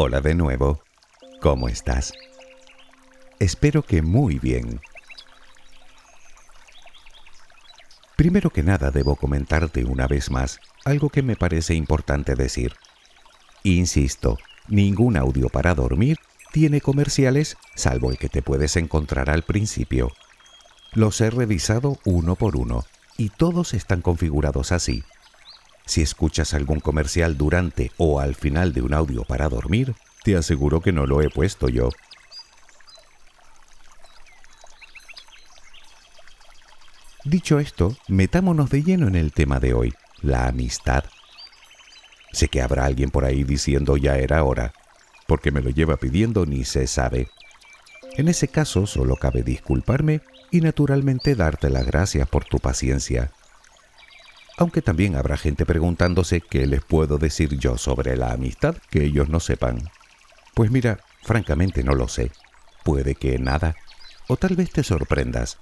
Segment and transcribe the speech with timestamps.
[0.00, 0.80] Hola de nuevo.
[1.40, 2.12] ¿Cómo estás?
[3.40, 4.80] Espero que muy bien.
[8.14, 12.74] Primero que nada debo comentarte una vez más algo que me parece importante decir.
[13.64, 14.38] Insisto,
[14.68, 16.18] ningún audio para dormir
[16.52, 20.12] tiene comerciales salvo el que te puedes encontrar al principio.
[20.92, 22.84] Los he revisado uno por uno
[23.16, 25.02] y todos están configurados así.
[25.88, 30.82] Si escuchas algún comercial durante o al final de un audio para dormir, te aseguro
[30.82, 31.88] que no lo he puesto yo.
[37.24, 41.04] Dicho esto, metámonos de lleno en el tema de hoy, la amistad.
[42.32, 44.74] Sé que habrá alguien por ahí diciendo ya era hora,
[45.26, 47.30] porque me lo lleva pidiendo ni se sabe.
[48.18, 53.32] En ese caso solo cabe disculparme y naturalmente darte las gracias por tu paciencia.
[54.58, 59.28] Aunque también habrá gente preguntándose qué les puedo decir yo sobre la amistad que ellos
[59.28, 59.88] no sepan.
[60.52, 62.32] Pues mira, francamente no lo sé.
[62.82, 63.76] Puede que nada.
[64.26, 65.58] O tal vez te sorprendas.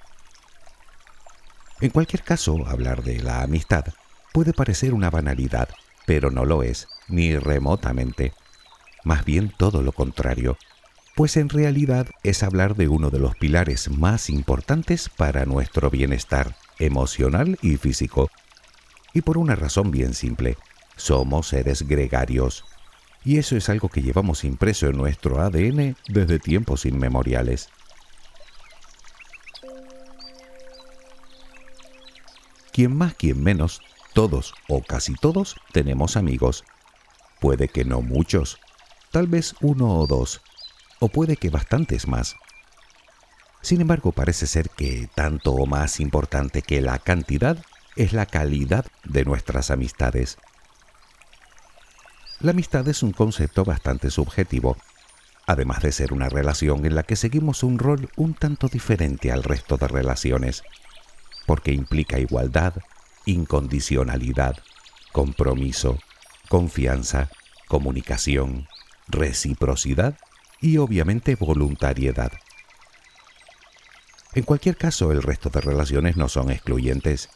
[1.83, 3.85] En cualquier caso, hablar de la amistad
[4.33, 5.69] puede parecer una banalidad,
[6.07, 8.33] pero no lo es, ni remotamente.
[9.05, 10.57] Más bien todo lo contrario,
[11.15, 16.57] pues en realidad es hablar de uno de los pilares más importantes para nuestro bienestar
[16.79, 18.31] emocional y físico.
[19.17, 20.59] Y por una razón bien simple,
[20.95, 22.67] somos seres gregarios.
[23.25, 27.71] Y eso es algo que llevamos impreso en nuestro ADN desde tiempos inmemoriales.
[32.75, 33.81] Quien más, quien menos,
[34.13, 36.63] todos o casi todos tenemos amigos.
[37.41, 38.59] Puede que no muchos,
[39.13, 40.43] tal vez uno o dos,
[41.01, 42.37] o puede que bastantes más.
[43.63, 47.65] Sin embargo, parece ser que tanto o más importante que la cantidad
[47.97, 50.39] es la calidad de nuestras amistades.
[52.41, 54.77] La amistad es un concepto bastante subjetivo,
[55.47, 59.43] además de ser una relación en la que seguimos un rol un tanto diferente al
[59.43, 60.63] resto de relaciones,
[61.47, 62.75] porque implica igualdad,
[63.25, 64.57] incondicionalidad,
[65.13, 65.99] compromiso,
[66.49, 67.31] confianza,
[67.69, 68.69] comunicación,
[69.09, 70.19] reciprocidad
[70.61, 72.33] y obviamente voluntariedad.
[74.35, 77.31] En cualquier caso, el resto de relaciones no son excluyentes.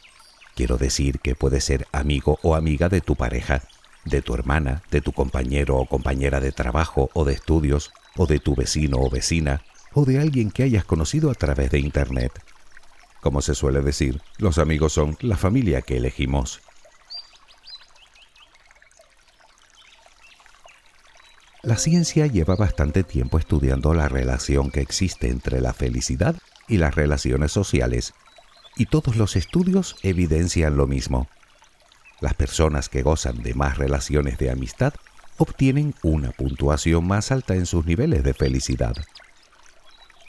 [0.55, 3.63] Quiero decir que puedes ser amigo o amiga de tu pareja,
[4.05, 8.39] de tu hermana, de tu compañero o compañera de trabajo o de estudios, o de
[8.39, 9.63] tu vecino o vecina,
[9.93, 12.31] o de alguien que hayas conocido a través de Internet.
[13.21, 16.61] Como se suele decir, los amigos son la familia que elegimos.
[21.63, 26.35] La ciencia lleva bastante tiempo estudiando la relación que existe entre la felicidad
[26.67, 28.15] y las relaciones sociales,
[28.75, 31.27] y todos los estudios evidencian lo mismo.
[32.19, 34.93] Las personas que gozan de más relaciones de amistad
[35.37, 38.95] obtienen una puntuación más alta en sus niveles de felicidad.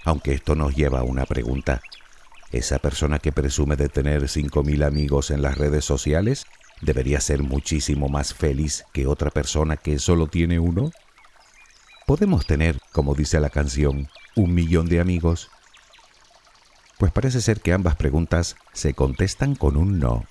[0.05, 1.83] Aunque esto nos lleva a una pregunta.
[2.51, 6.47] ¿Esa persona que presume de tener 5.000 amigos en las redes sociales
[6.81, 10.91] debería ser muchísimo más feliz que otra persona que solo tiene uno?
[12.07, 15.51] ¿Podemos tener, como dice la canción, un millón de amigos?
[17.03, 20.25] Pues parece ser que ambas preguntas se contestan con un no.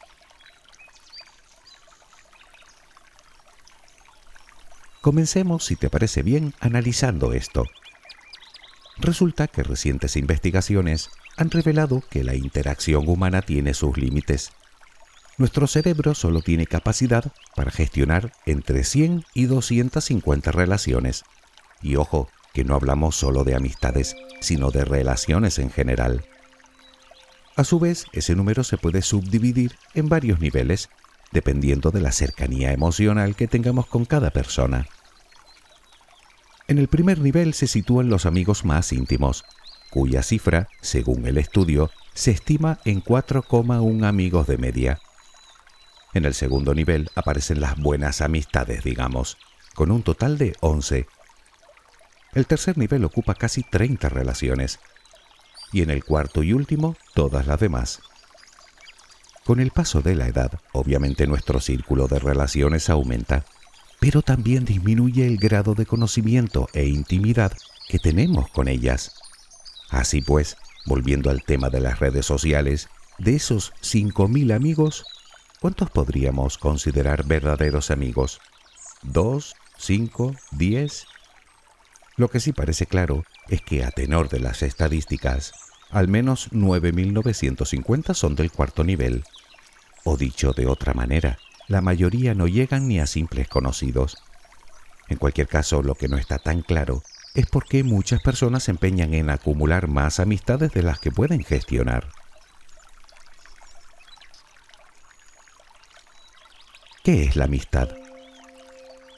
[5.02, 7.66] Comencemos, si te parece bien, analizando esto.
[9.00, 14.54] Resulta que recientes investigaciones han revelado que la interacción humana tiene sus límites.
[15.38, 21.26] Nuestro cerebro solo tiene capacidad para gestionar entre 100 y 250 relaciones
[21.82, 26.24] y ojo, que no hablamos solo de amistades, sino de relaciones en general.
[27.62, 30.90] A su vez, ese número se puede subdividir en varios niveles,
[31.32, 34.88] dependiendo de la cercanía emocional que tengamos con cada persona.
[36.68, 39.46] En el primer nivel se sitúan los amigos más íntimos,
[39.92, 45.00] cuya cifra, según el estudio, se estima en 4,1 amigos de media.
[46.16, 49.38] En el segundo nivel aparecen las buenas amistades, digamos,
[49.76, 51.06] con un total de 11,
[52.34, 54.80] el tercer nivel ocupa casi 30 relaciones
[55.72, 58.02] y en el cuarto y último todas las demás.
[59.46, 63.44] Con el paso de la edad, obviamente nuestro círculo de relaciones aumenta,
[64.00, 67.52] pero también disminuye el grado de conocimiento e intimidad
[67.88, 69.14] que tenemos con ellas.
[69.90, 75.06] Así pues, volviendo al tema de las redes sociales, de esos 5.000 amigos,
[75.60, 78.40] ¿cuántos podríamos considerar verdaderos amigos?
[79.04, 79.56] ¿Dos?
[79.78, 80.36] ¿Cinco?
[80.52, 81.06] ¿Diez?
[82.16, 85.52] Lo que sí parece claro es que a tenor de las estadísticas,
[85.90, 89.26] al menos 9.950 son del cuarto nivel.
[90.06, 91.38] O dicho de otra manera,
[91.68, 94.18] la mayoría no llegan ni a simples conocidos.
[95.10, 97.04] En cualquier caso, lo que no está tan claro
[97.36, 101.44] es por qué muchas personas se empeñan en acumular más amistades de las que pueden
[101.44, 102.08] gestionar.
[107.04, 107.90] ¿Qué es la amistad?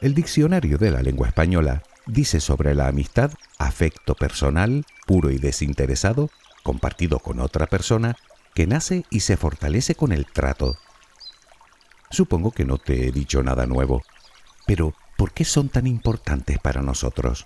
[0.02, 6.30] El diccionario de la lengua española dice sobre la amistad afecto personal, puro y desinteresado,
[6.64, 8.16] compartido con otra persona,
[8.54, 10.78] que nace y se fortalece con el trato.
[12.10, 14.04] Supongo que no te he dicho nada nuevo,
[14.66, 17.46] pero ¿por qué son tan importantes para nosotros?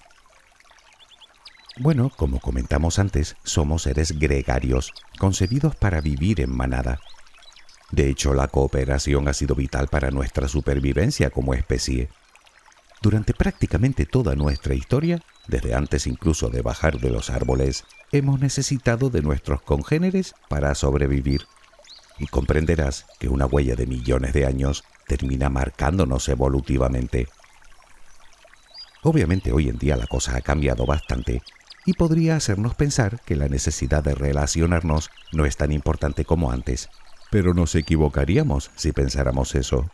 [1.80, 7.00] Bueno, como comentamos antes, somos seres gregarios, concebidos para vivir en manada.
[7.92, 12.09] De hecho, la cooperación ha sido vital para nuestra supervivencia como especie.
[13.02, 19.10] Durante prácticamente toda nuestra historia, desde antes incluso de bajar de los árboles, hemos necesitado
[19.10, 21.46] de nuestros congéneres para sobrevivir.
[22.18, 27.28] Y comprenderás que una huella de millones de años termina marcándonos evolutivamente.
[29.04, 31.44] Obviamente hoy en día la cosa ha cambiado bastante
[31.86, 36.90] y podría hacernos pensar que la necesidad de relacionarnos no es tan importante como antes,
[37.30, 39.90] pero nos equivocaríamos si pensáramos eso.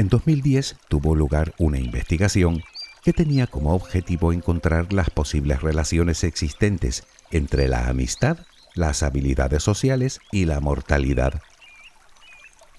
[0.00, 2.62] En 2010 tuvo lugar una investigación
[3.04, 8.38] que tenía como objetivo encontrar las posibles relaciones existentes entre la amistad,
[8.74, 11.42] las habilidades sociales y la mortalidad.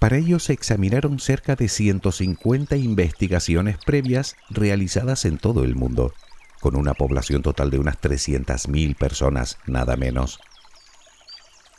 [0.00, 6.14] Para ello se examinaron cerca de 150 investigaciones previas realizadas en todo el mundo,
[6.58, 10.40] con una población total de unas 300.000 personas, nada menos.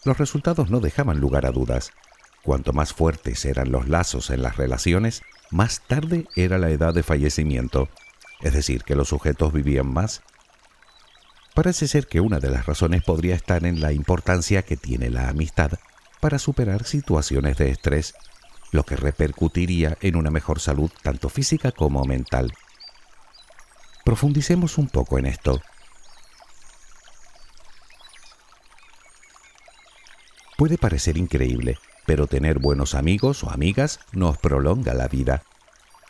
[0.06, 1.92] Los resultados no dejaban lugar a dudas.
[2.44, 5.22] Cuanto más fuertes eran los lazos en las relaciones,
[5.54, 7.88] más tarde era la edad de fallecimiento,
[8.42, 10.24] es decir, que los sujetos vivían más.
[11.54, 15.30] Parece ser que una de las razones podría estar en la importancia que tiene la
[15.30, 15.74] amistad
[16.20, 18.16] para superar situaciones de estrés,
[18.72, 22.52] lo que repercutiría en una mejor salud tanto física como mental.
[24.04, 25.62] Profundicemos un poco en esto.
[30.58, 35.44] Puede parecer increíble, pero tener buenos amigos o amigas nos prolonga la vida.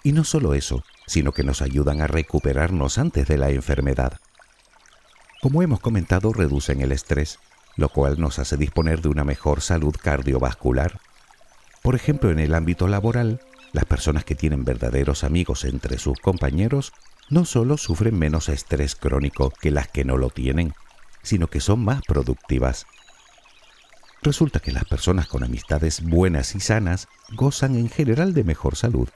[0.03, 4.19] Y no solo eso, sino que nos ayudan a recuperarnos antes de la enfermedad.
[5.41, 7.39] Como hemos comentado, reducen el estrés,
[7.75, 10.99] lo cual nos hace disponer de una mejor salud cardiovascular.
[11.81, 13.41] Por ejemplo, en el ámbito laboral,
[13.73, 16.93] las personas que tienen verdaderos amigos entre sus compañeros
[17.29, 20.73] no solo sufren menos estrés crónico que las que no lo tienen,
[21.23, 22.85] sino que son más productivas.
[24.23, 29.09] Resulta que las personas con amistades buenas y sanas gozan en general de mejor salud.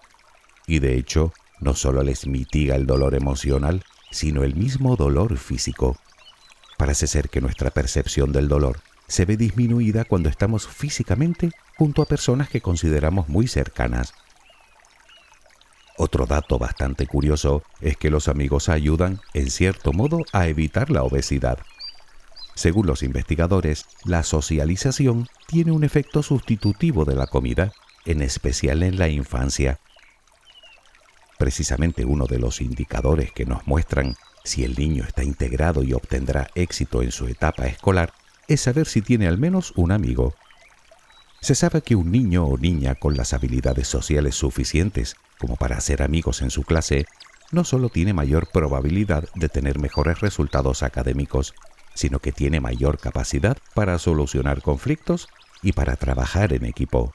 [0.67, 1.31] Y de hecho,
[1.61, 5.97] no solo les mitiga el dolor emocional, sino el mismo dolor físico.
[6.77, 12.05] Parece ser que nuestra percepción del dolor se ve disminuida cuando estamos físicamente junto a
[12.05, 14.13] personas que consideramos muy cercanas.
[15.95, 21.03] Otro dato bastante curioso es que los amigos ayudan, en cierto modo, a evitar la
[21.03, 21.59] obesidad.
[22.57, 27.71] Según los investigadores, la socialización tiene un efecto sustitutivo de la comida,
[28.03, 29.79] en especial en la infancia.
[31.37, 36.47] Precisamente uno de los indicadores que nos muestran si el niño está integrado y obtendrá
[36.55, 38.11] éxito en su etapa escolar
[38.47, 40.33] es saber si tiene al menos un amigo.
[41.41, 46.01] Se sabe que un niño o niña con las habilidades sociales suficientes como para hacer
[46.01, 47.05] amigos en su clase
[47.51, 51.53] no solo tiene mayor probabilidad de tener mejores resultados académicos,
[51.97, 55.27] sino que tiene mayor capacidad para solucionar conflictos
[55.63, 57.13] y para trabajar en equipo.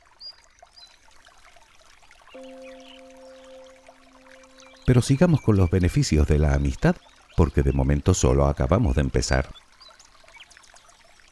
[4.85, 6.97] Pero sigamos con los beneficios de la amistad
[7.37, 9.49] porque de momento solo acabamos de empezar.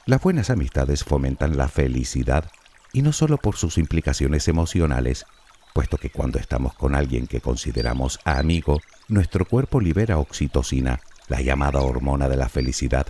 [0.07, 2.51] Las buenas amistades fomentan la felicidad
[2.93, 5.27] y no solo por sus implicaciones emocionales,
[5.75, 11.81] puesto que cuando estamos con alguien que consideramos amigo, nuestro cuerpo libera oxitocina, la llamada
[11.81, 13.07] hormona de la felicidad,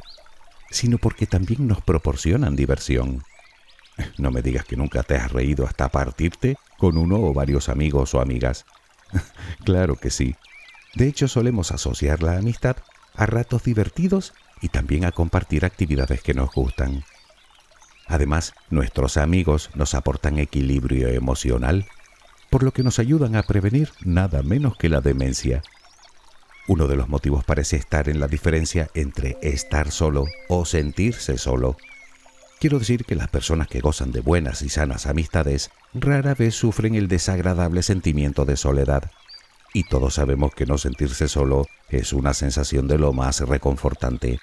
[0.71, 3.23] sino porque también nos proporcionan diversión.
[4.19, 8.15] No me digas que nunca te has reído hasta partirte con uno o varios amigos
[8.15, 8.65] o amigas.
[9.65, 10.37] claro que sí,
[10.95, 12.77] de hecho, solemos asociar la amistad
[13.15, 17.05] a ratos divertidos y también a compartir actividades que nos gustan.
[18.07, 21.87] Además, nuestros amigos nos aportan equilibrio emocional,
[22.51, 25.63] por lo que nos ayudan a prevenir nada menos que la demencia.
[26.69, 31.77] Uno de los motivos parece estar en la diferencia entre estar solo o sentirse solo.
[32.61, 36.95] Quiero decir que las personas que gozan de buenas y sanas amistades rara vez sufren
[36.95, 39.11] el desagradable sentimiento de soledad
[39.73, 44.39] y todos sabemos que no sentirse solo es una sensación de lo más reconfortante.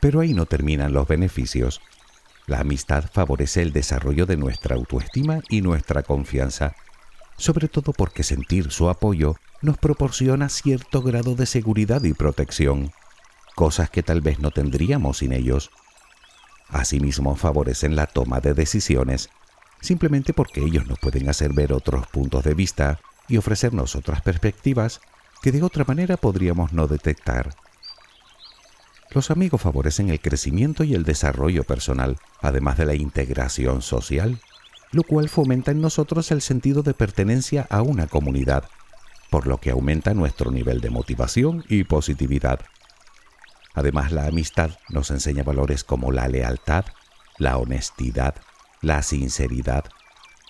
[0.00, 1.80] Pero ahí no terminan los beneficios.
[2.46, 6.74] La amistad favorece el desarrollo de nuestra autoestima y nuestra confianza,
[7.40, 12.92] sobre todo porque sentir su apoyo nos proporciona cierto grado de seguridad y protección,
[13.56, 15.70] cosas que tal vez no tendríamos sin ellos.
[16.68, 19.30] Asimismo, favorecen la toma de decisiones,
[19.80, 25.00] simplemente porque ellos nos pueden hacer ver otros puntos de vista y ofrecernos otras perspectivas
[25.42, 27.54] que de otra manera podríamos no detectar.
[29.12, 34.38] Los amigos favorecen el crecimiento y el desarrollo personal, además de la integración social,
[34.92, 38.64] lo cual fomenta en nosotros el sentido de pertenencia a una comunidad,
[39.30, 42.60] por lo que aumenta nuestro nivel de motivación y positividad.
[43.74, 46.86] Además, la amistad nos enseña valores como la lealtad,
[47.38, 48.34] la honestidad,
[48.82, 49.84] la sinceridad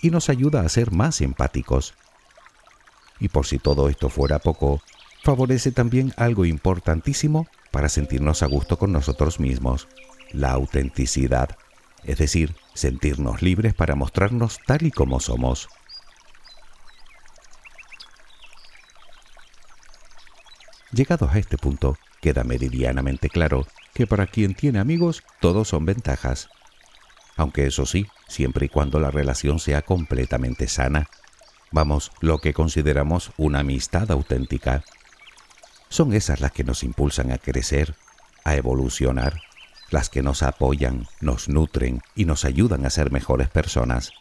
[0.00, 1.94] y nos ayuda a ser más empáticos.
[3.18, 4.80] Y por si todo esto fuera poco,
[5.22, 9.88] favorece también algo importantísimo para sentirnos a gusto con nosotros mismos,
[10.32, 11.56] la autenticidad,
[12.04, 15.68] es decir, sentirnos libres para mostrarnos tal y como somos.
[20.92, 26.48] Llegados a este punto, queda meridianamente claro que para quien tiene amigos, todos son ventajas.
[27.36, 31.08] Aunque eso sí, siempre y cuando la relación sea completamente sana.
[31.70, 34.82] Vamos, lo que consideramos una amistad auténtica.
[35.88, 37.94] Son esas las que nos impulsan a crecer,
[38.44, 39.40] a evolucionar,
[39.90, 44.12] las que nos apoyan, nos nutren y nos ayudan a ser mejores personas.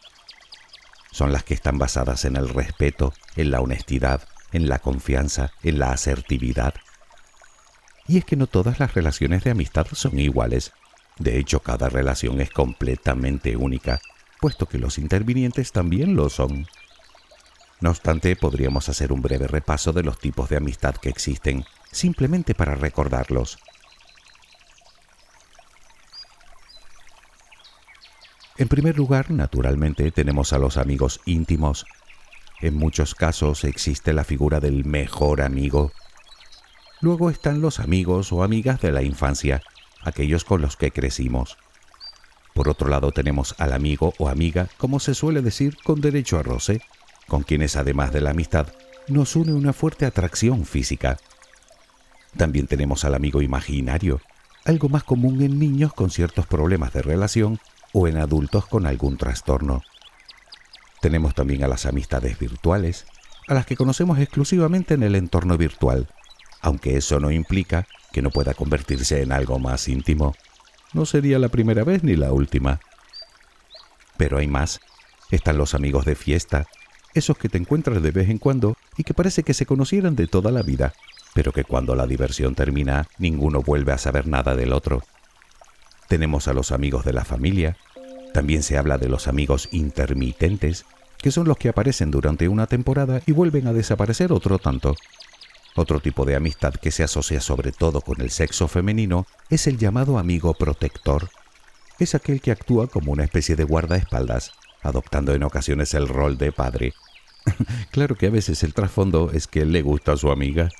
[1.12, 4.22] Son las que están basadas en el respeto, en la honestidad,
[4.52, 6.74] en la confianza, en la asertividad.
[8.06, 10.72] Y es que no todas las relaciones de amistad son iguales.
[11.18, 14.00] De hecho, cada relación es completamente única,
[14.40, 16.66] puesto que los intervinientes también lo son.
[17.80, 22.54] No obstante, podríamos hacer un breve repaso de los tipos de amistad que existen, simplemente
[22.54, 23.58] para recordarlos.
[28.60, 31.86] En primer lugar, naturalmente, tenemos a los amigos íntimos.
[32.60, 35.92] En muchos casos existe la figura del mejor amigo.
[37.00, 39.62] Luego están los amigos o amigas de la infancia,
[40.02, 41.56] aquellos con los que crecimos.
[42.52, 46.42] Por otro lado tenemos al amigo o amiga, como se suele decir, con derecho a
[46.42, 46.82] roce,
[47.28, 48.66] con quienes además de la amistad
[49.08, 51.16] nos une una fuerte atracción física.
[52.36, 54.20] También tenemos al amigo imaginario,
[54.66, 57.58] algo más común en niños con ciertos problemas de relación
[57.92, 59.82] o en adultos con algún trastorno.
[61.00, 63.06] Tenemos también a las amistades virtuales,
[63.48, 66.08] a las que conocemos exclusivamente en el entorno virtual,
[66.60, 70.34] aunque eso no implica que no pueda convertirse en algo más íntimo.
[70.92, 72.80] No sería la primera vez ni la última.
[74.16, 74.80] Pero hay más.
[75.30, 76.66] Están los amigos de fiesta,
[77.14, 80.26] esos que te encuentras de vez en cuando y que parece que se conocieran de
[80.26, 80.92] toda la vida,
[81.34, 85.02] pero que cuando la diversión termina ninguno vuelve a saber nada del otro.
[86.10, 87.76] Tenemos a los amigos de la familia.
[88.34, 90.84] También se habla de los amigos intermitentes,
[91.18, 94.96] que son los que aparecen durante una temporada y vuelven a desaparecer otro tanto.
[95.76, 99.78] Otro tipo de amistad que se asocia sobre todo con el sexo femenino es el
[99.78, 101.28] llamado amigo protector.
[102.00, 104.50] Es aquel que actúa como una especie de guardaespaldas,
[104.82, 106.92] adoptando en ocasiones el rol de padre.
[107.92, 110.70] claro que a veces el trasfondo es que le gusta a su amiga.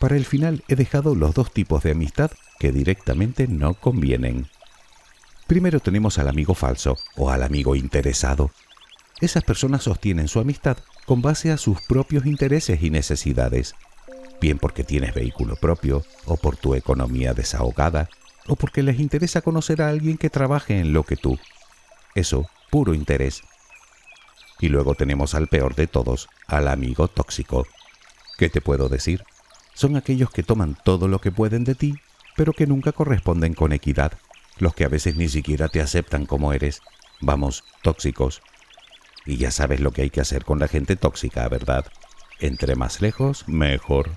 [0.00, 4.48] Para el final he dejado los dos tipos de amistad que directamente no convienen.
[5.46, 8.50] Primero tenemos al amigo falso o al amigo interesado.
[9.20, 13.74] Esas personas sostienen su amistad con base a sus propios intereses y necesidades,
[14.40, 18.08] bien porque tienes vehículo propio, o por tu economía desahogada,
[18.46, 21.38] o porque les interesa conocer a alguien que trabaje en lo que tú.
[22.14, 23.42] Eso, puro interés.
[24.60, 27.66] Y luego tenemos al peor de todos, al amigo tóxico.
[28.38, 29.24] ¿Qué te puedo decir?
[29.74, 31.94] Son aquellos que toman todo lo que pueden de ti,
[32.36, 34.12] pero que nunca corresponden con equidad,
[34.58, 36.82] los que a veces ni siquiera te aceptan como eres.
[37.20, 38.42] Vamos, tóxicos.
[39.26, 41.86] Y ya sabes lo que hay que hacer con la gente tóxica, ¿verdad?
[42.38, 44.10] Entre más lejos, mejor.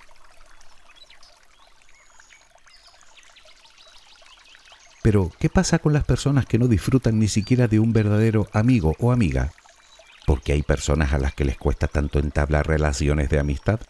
[5.01, 8.95] Pero, ¿qué pasa con las personas que no disfrutan ni siquiera de un verdadero amigo
[8.99, 9.51] o amiga?
[10.25, 13.81] Porque hay personas a las que les cuesta tanto entablar relaciones de amistad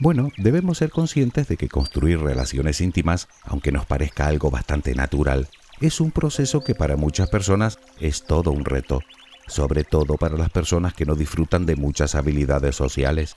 [0.00, 5.48] bueno, debemos ser conscientes de que construir relaciones íntimas, aunque nos parezca algo bastante natural,
[5.80, 9.02] es un proceso que para muchas personas es todo un reto,
[9.46, 13.36] sobre todo para las personas que no disfrutan de muchas habilidades sociales.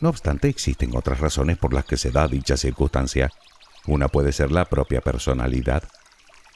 [0.00, 3.30] No obstante, existen otras razones por las que se da dicha circunstancia.
[3.86, 5.82] Una puede ser la propia personalidad.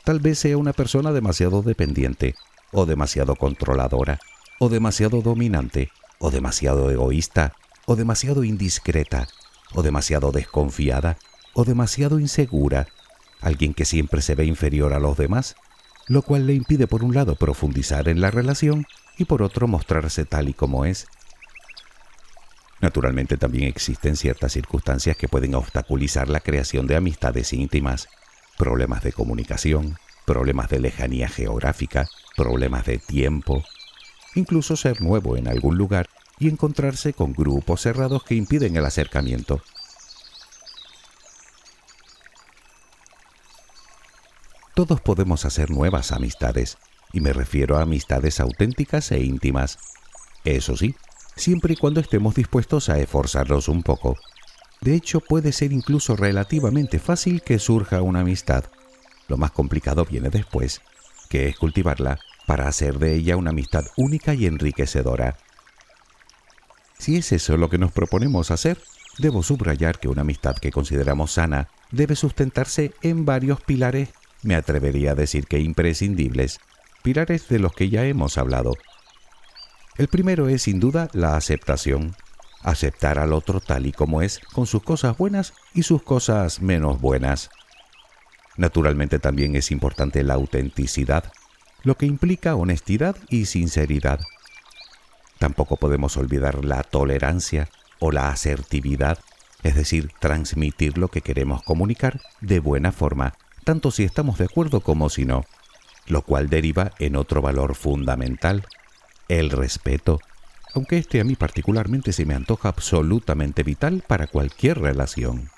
[0.04, 2.36] Tal vez sea una persona demasiado dependiente,
[2.70, 4.20] o demasiado controladora,
[4.60, 7.54] o demasiado dominante, o demasiado egoísta,
[7.90, 9.26] o demasiado indiscreta,
[9.74, 11.18] o demasiado desconfiada,
[11.54, 12.86] o demasiado insegura,
[13.40, 15.56] alguien que siempre se ve inferior a los demás,
[16.06, 18.86] lo cual le impide por un lado profundizar en la relación
[19.18, 21.08] y por otro mostrarse tal y como es.
[22.80, 28.06] Naturalmente también existen ciertas circunstancias que pueden obstaculizar la creación de amistades íntimas,
[28.56, 32.06] problemas de comunicación, problemas de lejanía geográfica,
[32.36, 33.64] problemas de tiempo,
[34.36, 36.08] incluso ser nuevo en algún lugar
[36.40, 39.62] y encontrarse con grupos cerrados que impiden el acercamiento.
[44.74, 46.78] Todos podemos hacer nuevas amistades,
[47.12, 49.78] y me refiero a amistades auténticas e íntimas.
[50.44, 50.94] Eso sí,
[51.36, 54.16] siempre y cuando estemos dispuestos a esforzarnos un poco.
[54.80, 58.64] De hecho, puede ser incluso relativamente fácil que surja una amistad.
[59.28, 60.80] Lo más complicado viene después,
[61.28, 65.36] que es cultivarla para hacer de ella una amistad única y enriquecedora.
[67.00, 68.78] Si es eso lo que nos proponemos hacer,
[69.16, 74.10] debo subrayar que una amistad que consideramos sana debe sustentarse en varios pilares,
[74.42, 76.60] me atrevería a decir que imprescindibles,
[77.02, 78.74] pilares de los que ya hemos hablado.
[79.96, 82.14] El primero es sin duda la aceptación,
[82.62, 87.00] aceptar al otro tal y como es, con sus cosas buenas y sus cosas menos
[87.00, 87.48] buenas.
[88.58, 91.32] Naturalmente también es importante la autenticidad,
[91.82, 94.20] lo que implica honestidad y sinceridad.
[95.40, 99.18] Tampoco podemos olvidar la tolerancia o la asertividad,
[99.62, 103.32] es decir, transmitir lo que queremos comunicar de buena forma,
[103.64, 105.46] tanto si estamos de acuerdo como si no,
[106.06, 108.66] lo cual deriva en otro valor fundamental,
[109.28, 110.20] el respeto,
[110.74, 115.48] aunque este a mí particularmente se me antoja absolutamente vital para cualquier relación.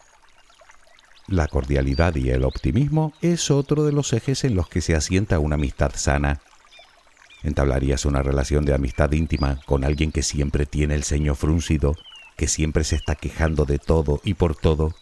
[1.27, 5.41] La cordialidad y el optimismo es otro de los ejes en los que se asienta
[5.41, 6.41] una amistad sana
[7.43, 11.97] ¿Entablarías una relación de amistad íntima con alguien que siempre tiene el ceño fruncido,
[12.37, 14.95] que siempre se está quejando de todo y por todo?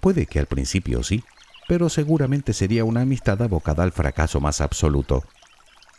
[0.00, 1.24] Puede que al principio sí,
[1.68, 5.24] pero seguramente sería una amistad abocada al fracaso más absoluto.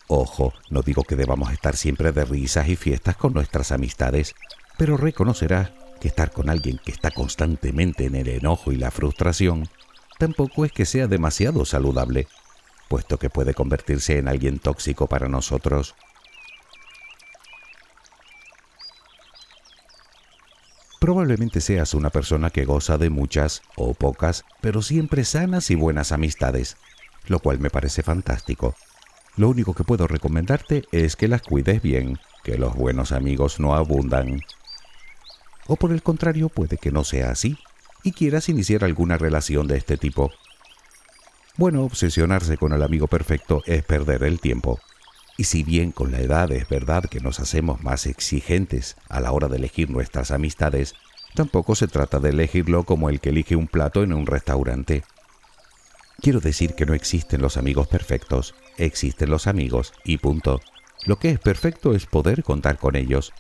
[0.08, 4.36] Ojo, no digo que debamos estar siempre de risas y fiestas con nuestras amistades,
[4.78, 9.70] pero reconocerás que estar con alguien que está constantemente en el enojo y la frustración
[10.20, 12.28] tampoco es que sea demasiado saludable
[12.94, 15.96] puesto que puede convertirse en alguien tóxico para nosotros.
[21.00, 26.12] Probablemente seas una persona que goza de muchas o pocas, pero siempre sanas y buenas
[26.12, 26.78] amistades,
[27.26, 28.76] lo cual me parece fantástico.
[29.38, 33.74] Lo único que puedo recomendarte es que las cuides bien, que los buenos amigos no
[33.74, 34.42] abundan.
[35.66, 37.58] O por el contrario, puede que no sea así,
[38.04, 40.32] y quieras iniciar alguna relación de este tipo.
[41.56, 44.80] Bueno, obsesionarse con el amigo perfecto es perder el tiempo.
[45.38, 49.32] Y si bien con la edad es verdad que nos hacemos más exigentes a la
[49.32, 50.96] hora de elegir nuestras amistades,
[51.36, 55.04] tampoco se trata de elegirlo como el que elige un plato en un restaurante.
[56.22, 60.60] Quiero decir que no existen los amigos perfectos, existen los amigos y punto.
[61.06, 63.32] Lo que es perfecto es poder contar con ellos.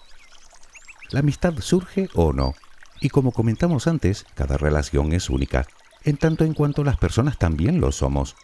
[1.09, 2.53] La amistad surge o no,
[3.01, 5.65] y como comentamos antes, cada relación es única
[6.03, 8.35] en tanto en cuanto las personas también lo somos.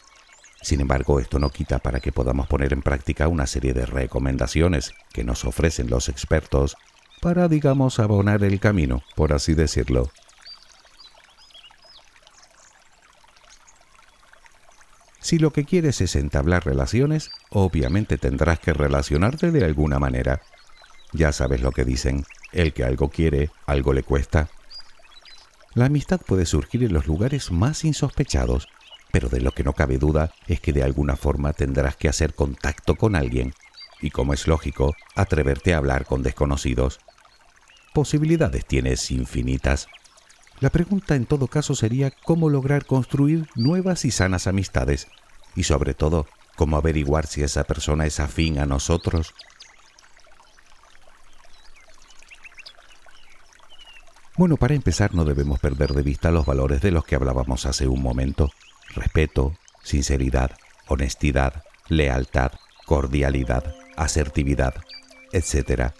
[0.61, 4.93] Sin embargo, esto no quita para que podamos poner en práctica una serie de recomendaciones
[5.13, 6.75] que nos ofrecen los expertos
[7.21, 10.11] para, digamos, abonar el camino, por así decirlo.
[15.19, 20.41] Si lo que quieres es entablar relaciones, obviamente tendrás que relacionarte de alguna manera.
[21.13, 24.49] Ya sabes lo que dicen, el que algo quiere, algo le cuesta.
[25.75, 28.67] La amistad puede surgir en los lugares más insospechados,
[29.11, 32.33] pero de lo que no cabe duda es que de alguna forma tendrás que hacer
[32.33, 33.53] contacto con alguien
[34.01, 36.99] y, como es lógico, atreverte a hablar con desconocidos.
[37.93, 39.87] Posibilidades tienes infinitas.
[40.59, 45.07] La pregunta en todo caso sería cómo lograr construir nuevas y sanas amistades
[45.55, 49.33] y sobre todo, cómo averiguar si esa persona es afín a nosotros
[54.39, 57.89] Bueno, para empezar no debemos perder de vista los valores de los que hablábamos hace
[57.89, 58.49] un momento.
[58.95, 60.51] Respeto, sinceridad,
[60.87, 62.53] honestidad, lealtad,
[62.85, 64.75] cordialidad, asertividad,
[65.33, 65.91] etc.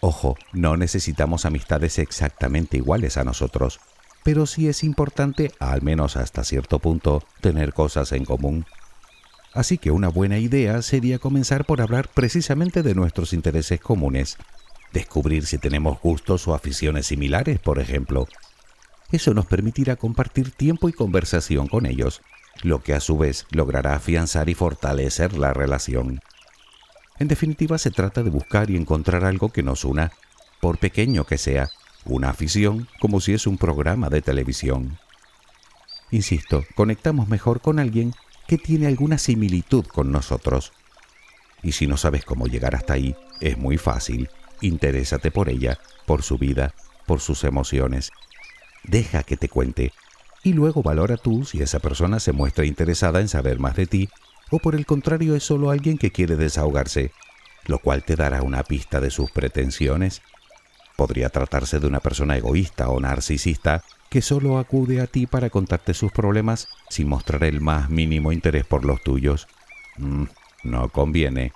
[0.00, 3.78] Ojo, no necesitamos amistades exactamente iguales a nosotros,
[4.22, 8.64] pero sí es importante, al menos hasta cierto punto, tener cosas en común.
[9.52, 14.38] Así que una buena idea sería comenzar por hablar precisamente de nuestros intereses comunes
[14.94, 18.26] descubrir si tenemos gustos o aficiones similares, por ejemplo.
[19.12, 22.22] Eso nos permitirá compartir tiempo y conversación con ellos,
[22.62, 26.20] lo que a su vez logrará afianzar y fortalecer la relación.
[27.18, 30.12] En definitiva, se trata de buscar y encontrar algo que nos una,
[30.60, 31.68] por pequeño que sea,
[32.06, 34.98] una afición como si es un programa de televisión.
[36.10, 38.14] Insisto, conectamos mejor con alguien
[38.46, 40.72] que tiene alguna similitud con nosotros.
[41.62, 44.28] Y si no sabes cómo llegar hasta ahí, es muy fácil.
[44.64, 46.72] Interésate por ella, por su vida,
[47.04, 48.10] por sus emociones.
[48.82, 49.92] Deja que te cuente.
[50.42, 54.08] Y luego valora tú si esa persona se muestra interesada en saber más de ti
[54.50, 57.12] o por el contrario es solo alguien que quiere desahogarse,
[57.66, 60.22] lo cual te dará una pista de sus pretensiones.
[60.96, 65.92] Podría tratarse de una persona egoísta o narcisista que solo acude a ti para contarte
[65.92, 69.46] sus problemas sin mostrar el más mínimo interés por los tuyos.
[69.98, 70.24] Mm,
[70.62, 71.52] no conviene.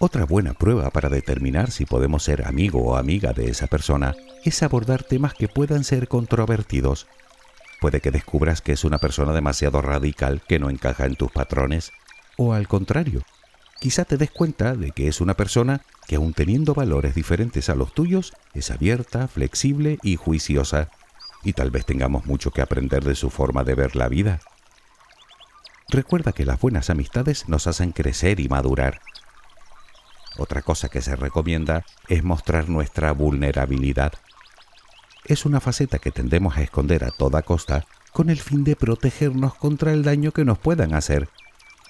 [0.00, 4.62] Otra buena prueba para determinar si podemos ser amigo o amiga de esa persona es
[4.62, 7.08] abordar temas que puedan ser controvertidos.
[7.80, 11.90] Puede que descubras que es una persona demasiado radical que no encaja en tus patrones,
[12.36, 13.22] o al contrario,
[13.80, 17.74] quizá te des cuenta de que es una persona que aun teniendo valores diferentes a
[17.74, 20.90] los tuyos, es abierta, flexible y juiciosa,
[21.42, 24.38] y tal vez tengamos mucho que aprender de su forma de ver la vida.
[25.88, 29.00] Recuerda que las buenas amistades nos hacen crecer y madurar.
[30.38, 34.12] Otra cosa que se recomienda es mostrar nuestra vulnerabilidad.
[35.26, 39.54] Es una faceta que tendemos a esconder a toda costa con el fin de protegernos
[39.54, 41.28] contra el daño que nos puedan hacer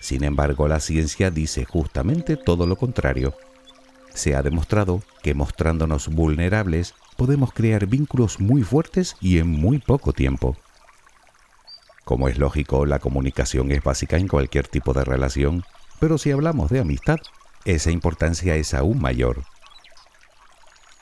[0.00, 3.34] sin embargo, la ciencia dice justamente todo lo contrario.
[4.14, 10.12] Se ha demostrado que mostrándonos vulnerables podemos crear vínculos muy fuertes y en muy poco
[10.12, 10.56] tiempo.
[12.04, 15.64] Como es lógico, la comunicación es básica en cualquier tipo de relación,
[16.00, 17.18] pero si hablamos de amistad,
[17.64, 19.44] esa importancia es aún mayor.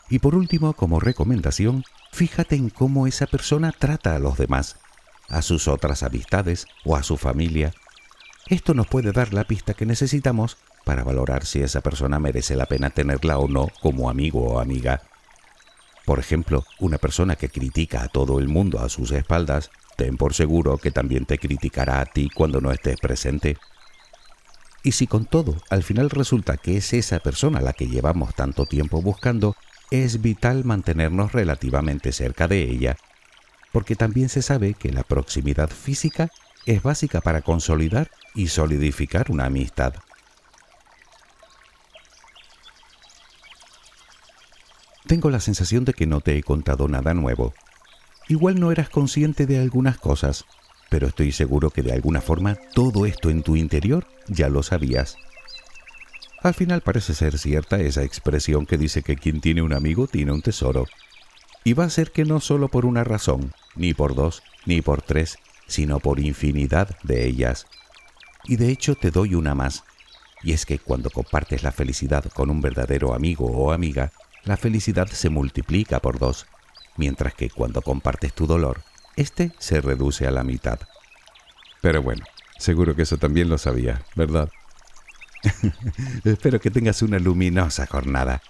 [0.08, 4.76] Y por último, como recomendación, fíjate en cómo esa persona trata a los demás,
[5.28, 7.72] a sus otras amistades o a su familia
[8.48, 12.66] esto nos puede dar la pista que necesitamos para valorar si esa persona merece la
[12.66, 15.02] pena tenerla o no como amigo o amiga.
[16.04, 20.32] Por ejemplo, una persona que critica a todo el mundo a sus espaldas, ten por
[20.32, 23.56] seguro que también te criticará a ti cuando no estés presente.
[24.86, 28.66] Y si con todo al final resulta que es esa persona la que llevamos tanto
[28.66, 29.56] tiempo buscando,
[29.90, 32.96] es vital mantenernos relativamente cerca de ella,
[33.72, 36.28] porque también se sabe que la proximidad física
[36.66, 39.94] es básica para consolidar y solidificar una amistad.
[45.08, 47.54] Tengo la sensación de que no te he contado nada nuevo.
[48.28, 50.44] Igual no eras consciente de algunas cosas,
[50.90, 55.16] pero estoy seguro que de alguna forma todo esto en tu interior ya lo sabías.
[56.42, 60.32] Al final parece ser cierta esa expresión que dice que quien tiene un amigo tiene
[60.32, 60.86] un tesoro.
[61.64, 65.02] Y va a ser que no solo por una razón, ni por dos, ni por
[65.02, 67.66] tres, sino por infinidad de ellas.
[68.44, 69.82] Y de hecho te doy una más,
[70.42, 74.12] y es que cuando compartes la felicidad con un verdadero amigo o amiga,
[74.44, 76.46] la felicidad se multiplica por dos,
[76.96, 78.82] mientras que cuando compartes tu dolor,
[79.16, 80.78] este se reduce a la mitad.
[81.80, 82.24] Pero bueno,
[82.58, 84.50] seguro que eso también lo sabía, ¿verdad?
[86.24, 88.42] Espero que tengas una luminosa jornada.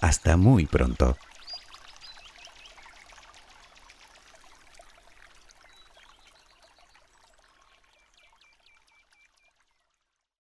[0.00, 1.16] Hasta muy pronto.